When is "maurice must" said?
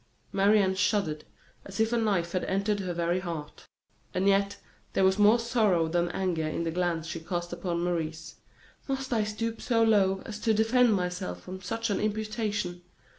7.83-9.13